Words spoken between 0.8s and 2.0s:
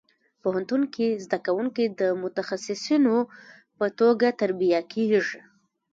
کې زده کوونکي